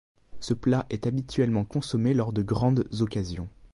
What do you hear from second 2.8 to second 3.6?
occasions.